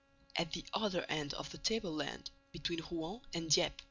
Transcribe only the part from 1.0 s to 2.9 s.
end of the tableland, between